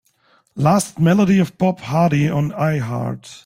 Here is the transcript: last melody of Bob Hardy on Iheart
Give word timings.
last 0.55 0.97
melody 0.99 1.37
of 1.37 1.55
Bob 1.59 1.79
Hardy 1.81 2.27
on 2.27 2.49
Iheart 2.53 3.39